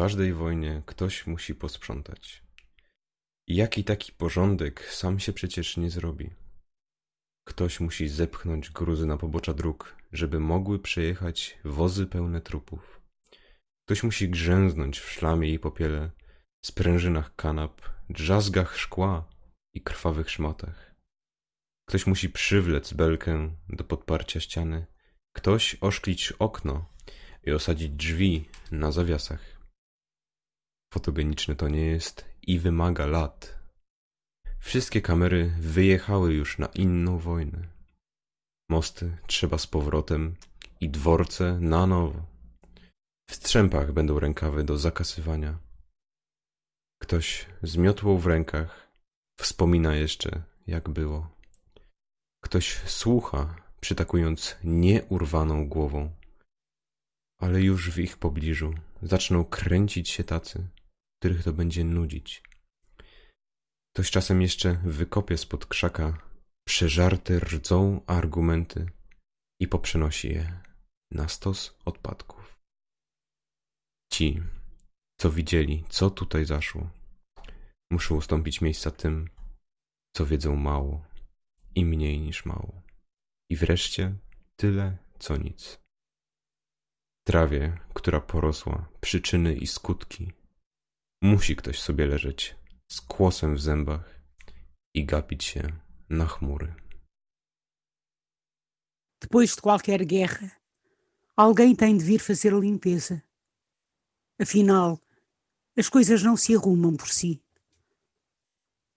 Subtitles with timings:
[0.00, 2.42] Każdej wojnie ktoś musi posprzątać.
[3.48, 6.30] I jaki taki porządek sam się przecież nie zrobi.
[7.48, 13.00] Ktoś musi zepchnąć gruzy na pobocza dróg, żeby mogły przejechać wozy pełne trupów.
[13.84, 16.10] Ktoś musi grzęznąć w szlamie i popiele,
[16.64, 19.28] sprężynach kanap, drzazgach szkła
[19.74, 20.94] i krwawych szmatach.
[21.88, 24.86] Ktoś musi przywlec belkę do podparcia ściany,
[25.36, 26.88] ktoś oszklić okno
[27.44, 29.49] i osadzić drzwi na zawiasach.
[30.92, 33.58] Fotogeniczne to nie jest i wymaga lat.
[34.58, 37.68] Wszystkie kamery wyjechały już na inną wojnę.
[38.70, 40.36] Mosty trzeba z powrotem
[40.80, 42.26] i dworce na nowo.
[43.30, 45.58] W strzępach będą rękawy do zakasywania.
[47.02, 48.90] Ktoś z miotłą w rękach
[49.38, 51.30] wspomina jeszcze, jak było.
[52.44, 56.12] Ktoś słucha, przytakując nieurwaną głową.
[57.40, 60.68] Ale już w ich pobliżu zaczną kręcić się tacy,
[61.20, 62.42] których to będzie nudzić.
[63.94, 66.18] Ktoś czasem jeszcze wykopie spod krzaka
[66.68, 68.86] przeżarte rdzą argumenty
[69.60, 70.60] i poprzenosi je
[71.10, 72.58] na stos odpadków.
[74.12, 74.42] Ci,
[75.20, 76.90] co widzieli, co tutaj zaszło,
[77.90, 79.28] muszą ustąpić miejsca tym,
[80.16, 81.04] co wiedzą mało
[81.74, 82.82] i mniej niż mało.
[83.50, 84.14] I wreszcie
[84.56, 85.80] tyle, co nic.
[87.26, 90.32] Trawie, która porosła, przyczyny i skutki,
[91.22, 92.56] musi ktoś sobie leżeć
[92.88, 94.20] z kłosem w zębach
[94.94, 95.72] e gapić się
[96.08, 96.74] na chmury.
[99.20, 100.50] Depois de qualquer guerra,
[101.36, 103.20] alguém tem de vir fazer a limpeza.
[104.40, 104.98] Afinal,
[105.76, 107.42] as coisas não se arrumam por si.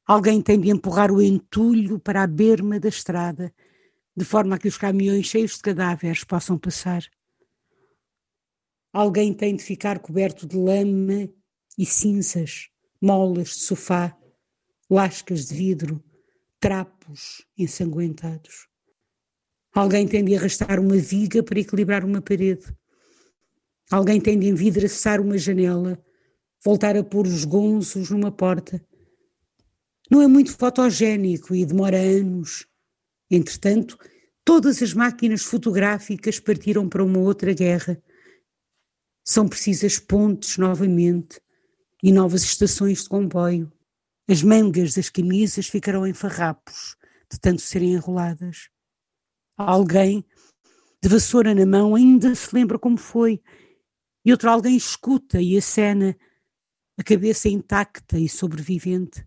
[0.05, 3.53] Alguém tem de empurrar o entulho para a berma da estrada,
[4.15, 7.03] de forma a que os caminhões cheios de cadáveres possam passar.
[8.93, 11.29] Alguém tem de ficar coberto de lama
[11.77, 12.69] e cinzas,
[13.01, 14.17] molas de sofá,
[14.89, 16.03] lascas de vidro,
[16.59, 18.67] trapos ensanguentados.
[19.73, 22.65] Alguém tem de arrastar uma viga para equilibrar uma parede.
[23.91, 26.01] Alguém tem de envidraçar uma janela,
[26.63, 28.85] voltar a pôr os gonzos numa porta.
[30.09, 32.67] Não é muito fotogénico e demora anos.
[33.29, 33.97] Entretanto,
[34.45, 38.01] todas as máquinas fotográficas partiram para uma outra guerra.
[39.23, 41.42] São precisas pontes novamente
[42.03, 43.71] e novas estações de comboio.
[44.29, 46.97] As mangas das camisas ficarão em farrapos,
[47.31, 48.69] de tanto serem enroladas.
[49.55, 50.25] Alguém,
[51.01, 53.41] de vassoura na mão, ainda se lembra como foi,
[54.25, 56.17] e outro alguém escuta e acena,
[56.97, 59.25] a cabeça intacta e sobrevivente.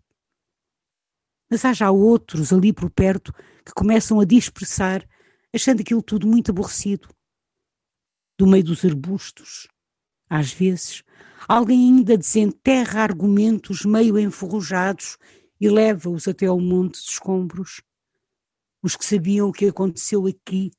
[1.50, 3.32] Mas há já outros ali por perto
[3.64, 5.06] que começam a dispersar,
[5.54, 7.08] achando aquilo tudo muito aborrecido.
[8.38, 9.66] Do meio dos arbustos,
[10.28, 11.02] às vezes,
[11.48, 15.16] alguém ainda desenterra argumentos meio enferrujados
[15.60, 17.82] e leva-os até ao monte de escombros.
[18.82, 20.70] Os que sabiam o que aconteceu aqui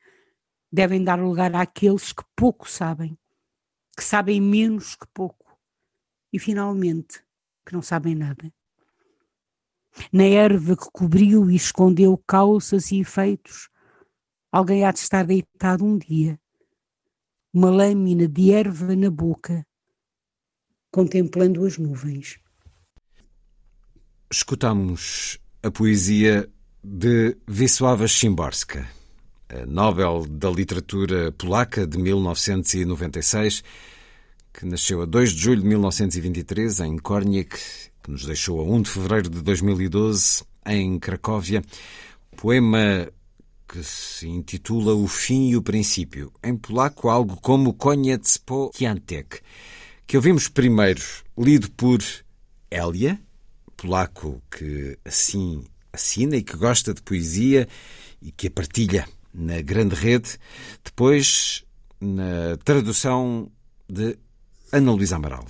[0.71, 3.17] devem dar lugar àqueles que pouco sabem,
[3.95, 5.57] que sabem menos que pouco
[6.31, 7.23] e, finalmente,
[7.65, 8.53] que não sabem nada.
[10.13, 13.69] Na erva que cobriu e escondeu causas e efeitos,
[14.51, 16.39] alguém há de estar deitado um dia
[17.57, 19.65] uma lâmina de erva na boca,
[20.91, 22.39] contemplando as nuvens.
[24.29, 26.49] Escutamos a poesia
[26.83, 28.87] de Wisława Szymborska,
[29.49, 33.63] a Nobel da Literatura Polaca de 1996,
[34.53, 37.57] que nasceu a 2 de julho de 1923 em Kornik,
[38.03, 41.63] que nos deixou a 1 de fevereiro de 2012 em Cracóvia.
[42.35, 43.09] Poema
[43.67, 49.41] que se intitula O Fim e o Princípio, em polaco algo como Koniec po Kiantek,
[50.07, 51.03] que ouvimos primeiro
[51.37, 52.01] lido por
[52.71, 53.19] Elia,
[53.75, 57.67] polaco que assim assina e que gosta de poesia
[58.21, 60.37] e que a partilha na grande rede,
[60.83, 61.65] depois
[61.99, 63.51] na tradução
[63.89, 64.17] de
[64.71, 65.45] Ana Luísa Amaral.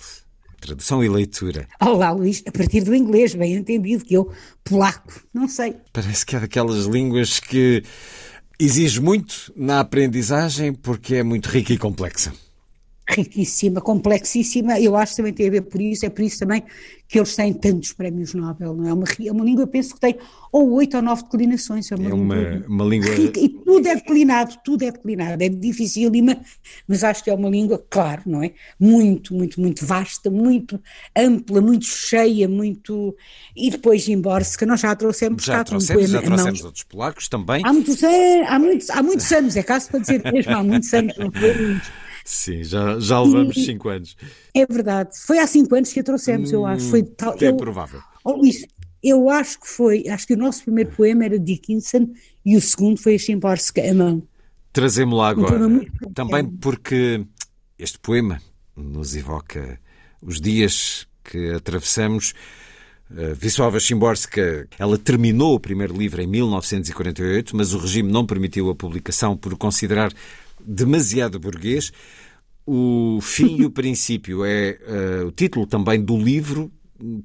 [0.59, 1.67] tradução e leitura.
[1.79, 4.33] Olá, Luís, a partir do inglês, bem entendido, que eu,
[4.63, 5.75] polaco, não sei.
[5.93, 7.83] Parece que é daquelas línguas que
[8.59, 12.33] exige muito na aprendizagem porque é muito rica e complexa
[13.07, 16.63] riquíssima, complexíssima, eu acho que também tem a ver por isso, é por isso também
[17.07, 18.93] que eles têm tantos prémios Nobel, não é?
[18.93, 20.17] Uma, é uma língua, eu penso que tem
[20.51, 21.89] ou oito ou nove declinações.
[21.89, 23.15] É uma, é uma, língua, uma língua...
[23.15, 26.37] Rica, e tudo é declinado, tudo é declinado, é dificílima,
[26.85, 28.51] mas acho que é uma língua, claro, não é?
[28.77, 30.81] Muito, muito, muito vasta, muito
[31.15, 33.15] ampla, muito cheia, muito...
[33.55, 37.61] E depois Gimborska, nós já trouxemos já trouxemos, já trouxemos outros polacos também.
[37.65, 40.93] Há muitos, anos, há, muitos, há muitos anos, é caso para dizer mesmo, há muitos
[40.93, 41.79] anos, não foi
[42.29, 44.17] Sim, já, já levamos 5 anos.
[44.53, 45.11] É verdade.
[45.25, 46.89] Foi há 5 anos que a trouxemos, hum, eu acho.
[46.89, 48.01] Foi tal, é eu, provável.
[48.21, 48.65] Oh, Luís,
[49.01, 52.09] eu acho que foi, acho que o nosso primeiro poema era Dickinson
[52.45, 54.21] e o segundo foi a Chimborska, a mão.
[54.73, 55.67] Trazemos lá agora.
[55.67, 57.25] Um também porque
[57.79, 58.41] este poema
[58.75, 59.79] nos evoca
[60.21, 62.33] os dias que atravessamos.
[63.09, 68.69] Uh, Wisława Szymborska, ela terminou o primeiro livro em 1948, mas o regime não permitiu
[68.69, 70.11] a publicação por considerar
[70.67, 71.91] demasiado burguês.
[72.65, 74.77] O fim e o princípio é
[75.23, 76.69] uh, o título também do livro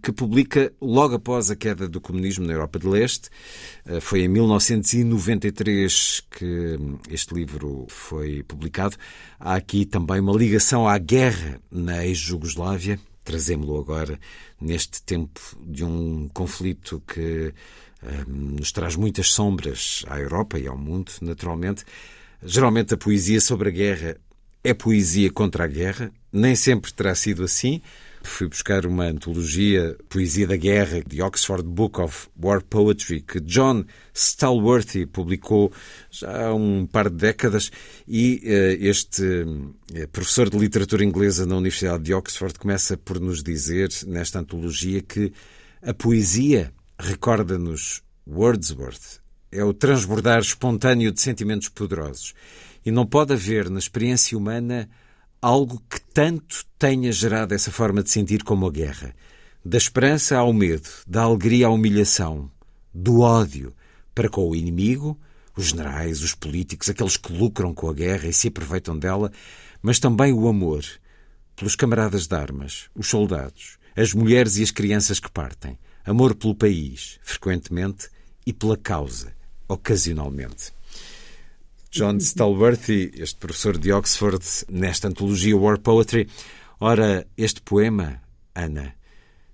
[0.03, 3.29] que publica logo após a queda do comunismo na Europa de Leste.
[3.85, 6.79] Uh, foi em 1993 que
[7.11, 8.97] este livro foi publicado.
[9.41, 13.01] Há aqui também uma ligação à guerra na ex-Jugoslávia.
[13.25, 14.21] Trazemos-lo agora
[14.61, 17.53] neste tempo de um conflito que
[18.03, 21.85] uh, nos traz muitas sombras à Europa e ao mundo, naturalmente.
[22.45, 24.17] Geralmente a poesia sobre a guerra
[24.65, 27.81] é poesia contra a guerra, nem sempre terá sido assim.
[28.25, 33.85] Fui buscar uma antologia, Poesia da Guerra, de Oxford Book of War Poetry, que John
[34.15, 35.73] Stalworthy publicou
[36.09, 37.73] já há um par de décadas,
[38.07, 43.43] e uh, este uh, professor de literatura inglesa na Universidade de Oxford começa por nos
[43.43, 45.33] dizer, nesta antologia, que
[45.83, 49.22] a poesia recorda-nos Wordsworth,
[49.53, 52.35] é o transbordar espontâneo de sentimentos poderosos.
[52.85, 54.89] E não pode haver na experiência humana
[55.41, 59.15] algo que tanto tenha gerado essa forma de sentir como a guerra.
[59.65, 62.51] Da esperança ao medo, da alegria à humilhação,
[62.93, 63.75] do ódio
[64.15, 65.21] para com o inimigo,
[65.57, 69.31] os generais, os políticos, aqueles que lucram com a guerra e se aproveitam dela,
[69.83, 70.85] mas também o amor
[71.55, 76.55] pelos camaradas de armas, os soldados, as mulheres e as crianças que partem, amor pelo
[76.55, 78.09] país, frequentemente,
[78.47, 79.33] e pela causa,
[79.73, 80.73] ocasionalmente.
[81.91, 86.27] John Stalworthy, este professor de Oxford, nesta antologia War Poetry.
[86.81, 88.23] Ora, este poema,
[88.55, 88.95] Ana,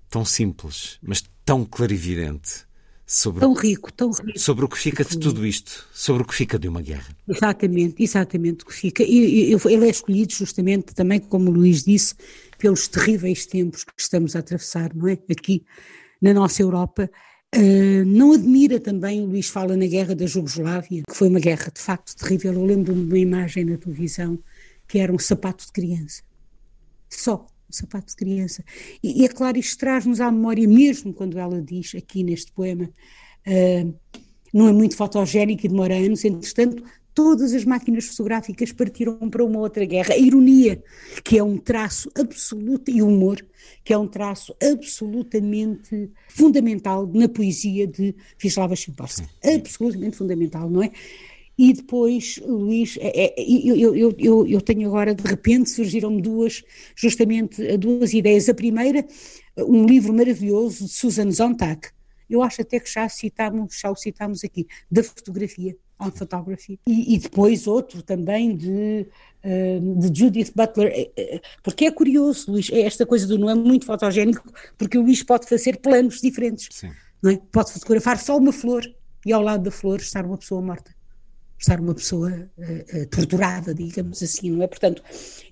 [0.09, 2.67] tão simples, mas tão clarividente.
[3.05, 4.37] Sobre, tão rico, tão rico.
[4.37, 7.13] Sobre o que fica de tudo isto, sobre o que fica de uma guerra.
[7.27, 9.03] Exatamente, exatamente o que fica.
[9.03, 12.13] E, ele é escolhido justamente também, como o Luís disse,
[12.59, 15.17] pelos terríveis tempos que estamos a atravessar, não é?
[15.29, 15.65] Aqui
[16.21, 17.09] na nossa Europa,
[17.55, 21.71] Uh, não admira também, o Luís fala na guerra da Jugoslávia, que foi uma guerra
[21.73, 22.53] de facto terrível.
[22.53, 24.37] Eu lembro-me de uma imagem na televisão
[24.87, 26.21] que era um sapato de criança.
[27.09, 28.63] Só um sapato de criança.
[29.01, 32.89] E, e é claro, isto traz-nos à memória, mesmo quando ela diz aqui neste poema,
[33.47, 33.93] uh,
[34.53, 39.59] não é muito fotogénico e demora anos, entretanto, todas as máquinas fotográficas partiram para uma
[39.59, 40.13] outra guerra.
[40.13, 40.81] A ironia,
[41.23, 43.45] que é um traço absoluto, e o humor,
[43.83, 49.27] que é um traço absolutamente fundamental na poesia de Wisława Szymborska.
[49.43, 50.91] Absolutamente fundamental, não é?
[51.57, 56.63] E depois, Luís, é, é, eu, eu, eu, eu, tenho agora, de repente, surgiram-me duas,
[56.95, 58.47] justamente duas ideias.
[58.47, 59.05] A primeira,
[59.57, 61.89] um livro maravilhoso de Susan Sontag.
[62.29, 67.15] Eu acho até que já, citámos, já o citámos aqui, da fotografia on Photography, e,
[67.15, 69.05] e, depois outro também de,
[69.43, 73.49] uh, de Judith Butler, é, é, porque é curioso, Luís, é esta coisa do não
[73.49, 77.37] é muito fotogénico, porque o Luís pode fazer planos diferentes, é?
[77.51, 78.83] pode fotografar só uma flor
[79.25, 80.98] e ao lado da flor estar uma pessoa morta
[81.59, 84.67] estar uma pessoa uh, uh, torturada, digamos assim, não é?
[84.67, 85.03] Portanto,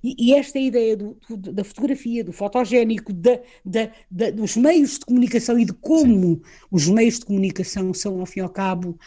[0.02, 4.98] e, e esta ideia do, do, da fotografia, do fotogénico, da, da, da, dos meios
[4.98, 6.42] de comunicação e de como Sim.
[6.72, 8.98] os meios de comunicação são, ao fim e ao cabo, uh,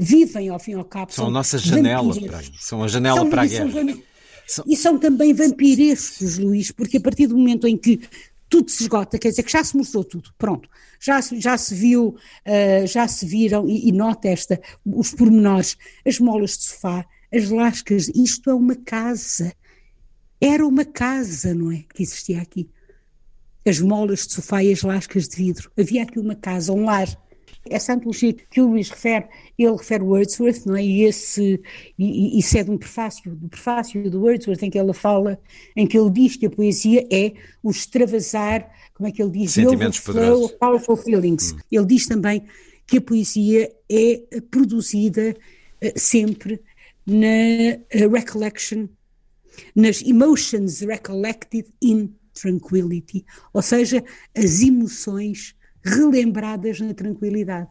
[0.00, 1.12] vivem, ao fim e ao cabo.
[1.12, 3.98] São, são a nossa janela, para, são a janela são, para a guerra.
[4.46, 8.00] São, e são também vampirescos, Luís, porque a partir do momento em que
[8.48, 10.68] tudo se esgota, quer dizer que já se mostrou tudo, pronto,
[11.00, 15.76] já, já se viu, uh, já se viram, e, e nota esta, os pormenores,
[16.06, 19.52] as molas de sofá, as lascas, isto é uma casa,
[20.40, 22.68] era uma casa, não é, que existia aqui,
[23.66, 27.08] as molas de sofá e as lascas de vidro, havia aqui uma casa, um lar.
[27.68, 29.26] Essa antologia que o Luís refere,
[29.58, 30.84] ele refere Wordsworth, não é?
[30.84, 31.60] E esse,
[31.98, 35.38] e, isso é de um prefácio, do prefácio do Wordsworth, em que ele fala,
[35.76, 39.52] em que ele diz que a poesia é o extravasar, como é que ele diz?
[39.52, 40.52] Sentimentos poderosos.
[40.52, 41.52] Powerful feelings.
[41.52, 41.58] Hum.
[41.70, 42.44] Ele diz também
[42.86, 45.36] que a poesia é produzida
[45.82, 46.60] uh, sempre
[47.06, 48.88] na uh, recollection,
[49.74, 54.02] nas emotions recollected in tranquility, ou seja,
[54.34, 55.54] as emoções
[55.84, 57.68] relembradas na tranquilidade.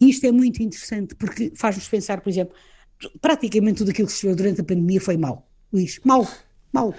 [0.00, 2.54] Isto é muito interessante porque faz-nos pensar, por exemplo,
[3.20, 6.26] praticamente tudo aquilo que se fez durante a pandemia foi mau, Luís, mau,
[6.72, 6.94] mau.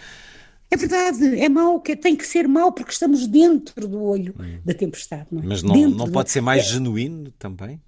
[0.70, 4.60] É verdade, é mau, que tem que ser mau porque estamos dentro do olho hum.
[4.66, 5.28] da tempestade.
[5.32, 5.46] Não é?
[5.46, 6.32] Mas não, não pode do...
[6.32, 6.74] ser mais é...
[6.74, 7.82] genuíno também?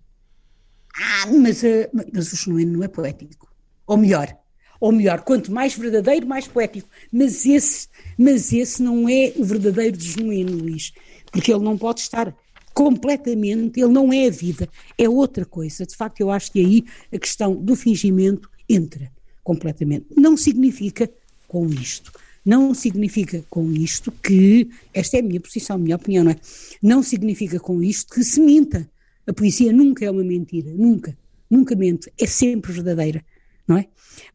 [0.96, 3.53] Ah, mas, uh, mas o genuíno não é poético.
[3.86, 4.34] Ou melhor,
[4.79, 6.88] ou melhor, quanto mais verdadeiro, mais poético.
[7.12, 10.93] Mas esse, mas esse não é o verdadeiro genuíno, Luís,
[11.31, 12.36] porque ele não pode estar
[12.74, 15.86] completamente, ele não é a vida, é outra coisa.
[15.86, 19.12] De facto, eu acho que aí a questão do fingimento entra
[19.43, 20.05] completamente.
[20.15, 21.09] Não significa
[21.48, 22.12] com isto.
[22.45, 26.38] Não significa com isto que, esta é a minha posição, a minha opinião, não é?
[26.81, 28.89] Não significa com isto que se minta.
[29.27, 31.15] A poesia nunca é uma mentira, nunca,
[31.50, 33.24] nunca mente, é sempre verdadeira
[33.69, 33.85] não é?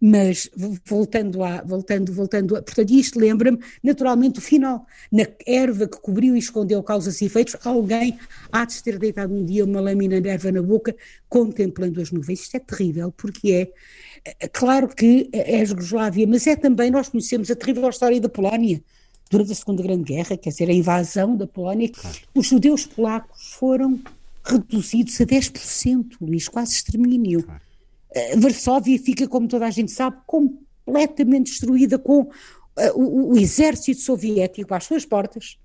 [0.00, 0.48] Mas
[0.86, 6.36] voltando a, voltando, voltando a, portanto isto lembra-me naturalmente o final, na erva que cobriu
[6.36, 8.16] e escondeu causas e efeitos, alguém
[8.52, 10.94] há de ter deitado um dia uma lâmina de erva na boca
[11.28, 13.72] contemplando as nuvens, isto é terrível, porque
[14.24, 18.20] é, é claro que é a Jugoslávia, mas é também, nós conhecemos a terrível história
[18.20, 18.80] da Polónia,
[19.28, 22.16] durante a Segunda Grande Guerra, quer dizer, a invasão da Polónia, claro.
[22.34, 24.00] os judeus polacos foram
[24.44, 27.42] reduzidos a 10%, Luís, quase extermínio.
[27.42, 27.73] Claro.
[28.14, 32.30] Eh, Varsóvia fica, como toda a gente sabe, completamente destruída com uh,
[32.94, 35.59] o, o, exército soviético às suas portas,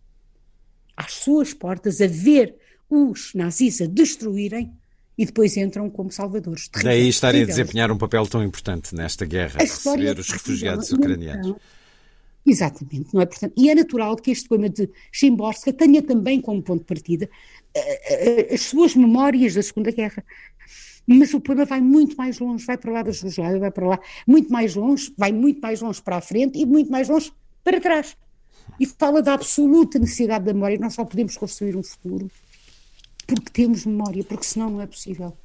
[0.97, 2.55] às suas portas, a ver
[2.89, 4.73] os nazis a destruírem
[5.15, 6.69] e depois entram como salvadores.
[6.83, 11.47] Daí estarem a desempenhar um papel tão importante nesta guerra, a receber os refugiados ucranianos.
[11.47, 11.59] Então,
[12.47, 13.27] exatamente, não é?
[13.27, 17.29] Portanto, e é natural que este poema de Chimborska tenha também como ponto de partida
[17.77, 20.23] uh, uh, as suas memórias da Segunda Guerra
[21.15, 23.99] mas o poema vai muito mais longe, vai para lá da Jugoslávia, vai para lá,
[24.27, 27.31] muito mais longe, vai muito mais longe para a frente e muito mais longe
[27.63, 28.15] para trás.
[28.79, 30.77] E fala da absoluta necessidade da memória.
[30.77, 32.29] Nós só podemos construir um futuro
[33.25, 35.35] porque temos memória, porque senão não é possível.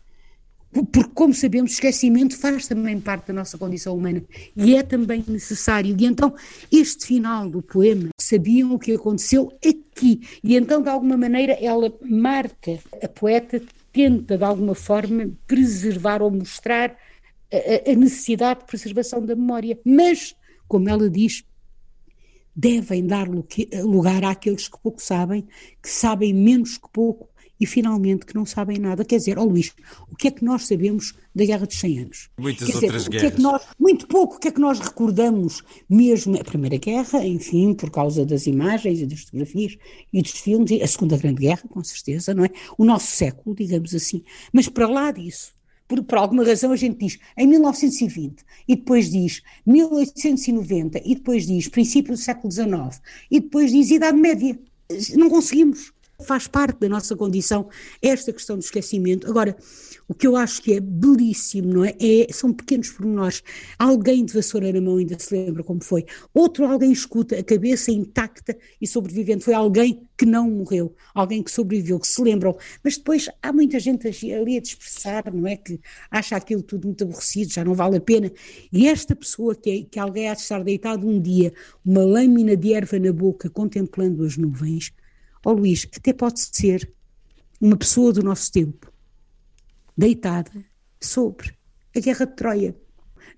[0.73, 4.25] Porque, como sabemos, esquecimento faz também parte da nossa condição humana
[4.57, 5.95] e é também necessário.
[5.99, 6.35] E então,
[6.73, 10.21] este final do poema, sabiam o que aconteceu aqui.
[10.43, 13.63] E então, de alguma maneira, ela marca a poeta
[13.95, 16.99] tenta, de alguma forma, preservar ou mostrar
[17.51, 19.79] a, a necessidade de preservação da memória.
[19.85, 20.35] Mas,
[20.67, 21.45] como ela diz,
[22.55, 25.47] devem dar lugar àqueles que pouco sabem,
[25.81, 27.29] que sabem menos que pouco
[27.61, 29.05] e finalmente que não sabem nada.
[29.05, 29.73] Quer dizer, ó oh Luís,
[30.11, 32.31] o que é que nós sabemos da Guerra dos 100 Anos?
[32.39, 33.35] Muitas Quer outras dizer, guerras.
[33.35, 37.25] Que é nós, muito pouco, o que é que nós recordamos mesmo a Primeira Guerra,
[37.25, 39.77] enfim, por causa das imagens e das fotografias
[40.13, 42.51] e dos filmes, e a Segunda Grande Guerra, com certeza, não é?
[42.77, 44.23] O nosso século, digamos assim.
[44.53, 45.55] Mas para lá disso,
[45.87, 51.47] por, por, alguma razão a gente diz em 1920 e depois diz 1890 e depois
[51.47, 54.59] diz princípio do século XIX e depois diz Idade Média.
[55.15, 57.69] Não conseguimos faz parte da nossa condição
[58.01, 59.29] esta questão do esquecimento.
[59.29, 59.57] Agora,
[60.07, 61.95] o que eu acho que é belíssimo, não é?
[61.99, 63.43] é são pequenos pormenores.
[63.79, 66.05] Alguém de vassoura na mão ainda se lembra como foi.
[66.33, 69.45] Outro alguém escuta, a cabeça intacta e sobrevivente.
[69.45, 72.57] Foi alguém que não morreu, alguém que sobreviveu, que se lembram.
[72.83, 75.57] Mas depois há muita gente ali a dispersar, não é?
[75.57, 75.81] Que
[76.11, 78.31] acha aquilo tudo muito aborrecido, já não vale a pena.
[78.73, 81.53] E esta pessoa que, é, que alguém há de estar deitado um dia,
[81.85, 84.93] uma lâmina de erva na boca, contemplando as nuvens,
[85.45, 86.91] Ó oh, Luís, até pode ser
[87.61, 88.91] uma pessoa do nosso tempo
[89.97, 90.51] deitada
[91.01, 91.55] sobre
[91.95, 92.77] a guerra de Troia,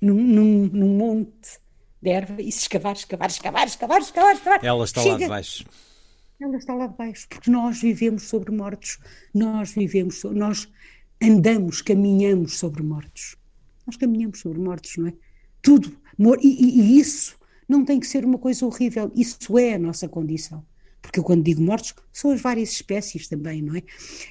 [0.01, 1.59] num, num, num monte
[2.01, 4.65] de erva, e se escavar, escavar, escavar, escavar, escavar, escavar.
[4.65, 5.15] Ela está chega.
[5.15, 5.65] lá de baixo.
[6.41, 8.99] Ela está lá de baixo, porque nós vivemos sobre mortos,
[9.35, 10.69] nós vivemos, nós
[11.21, 13.37] andamos, caminhamos sobre mortos.
[13.87, 15.13] Nós caminhamos sobre mortos, não é?
[15.61, 15.97] Tudo.
[16.41, 17.37] E, e, e isso
[17.69, 20.65] não tem que ser uma coisa horrível, isso é a nossa condição
[21.07, 23.83] porque eu quando digo mortos, são as várias espécies também, não é?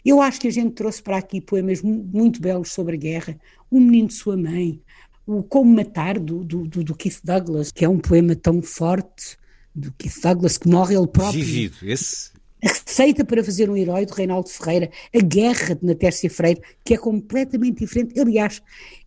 [0.05, 3.39] Eu acho que a gente trouxe para aqui poemas muito belos sobre a guerra,
[3.71, 4.81] O Menino de Sua Mãe,
[5.25, 9.37] o Como Matar, do, do, do Keith Douglas, que é um poema tão forte,
[9.73, 11.43] do Keith Douglas, que morre ele próprio.
[11.43, 12.35] Vivido, esse...
[12.63, 16.95] A receita para fazer um herói, do Reinaldo Ferreira, a guerra de Natércia Freire, que
[16.95, 18.19] é completamente diferente.
[18.19, 18.61] Aliás,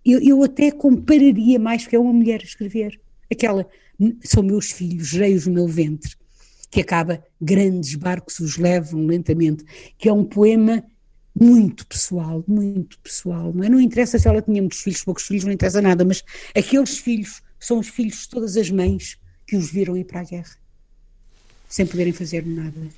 [0.05, 3.01] eu, eu até compararia mais, porque é uma mulher a escrever.
[3.31, 3.67] Aquela,
[4.23, 6.17] são meus filhos, gerei-os no meu ventre
[6.71, 9.65] que acaba Grandes barcos os levam lentamente,
[9.97, 10.85] que é um poema
[11.35, 13.53] muito pessoal, muito pessoal.
[13.55, 13.69] Não, é?
[13.69, 17.43] não interessa se ela tinha muitos filhos, poucos filhos, não interessa nada, mas aqueles filhos
[17.59, 20.57] são os filhos de todas as mães que os viram ir para a guerra,
[21.69, 22.89] sem poderem fazer nada.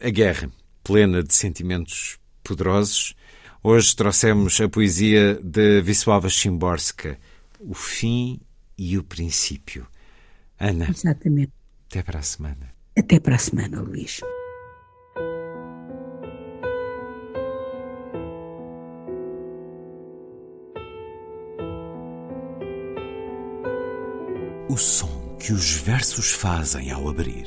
[0.00, 0.50] A guerra,
[0.82, 3.14] plena de sentimentos poderosos.
[3.62, 7.18] Hoje trouxemos a poesia de Wisława Szymborska,
[7.60, 8.40] O Fim
[8.76, 9.86] e o Princípio.
[10.58, 10.88] Ana.
[10.90, 11.52] Exatamente.
[11.90, 12.77] Até para a semana.
[12.98, 14.20] Até para a semana, Luís.
[24.68, 27.46] O som que os versos fazem ao abrir.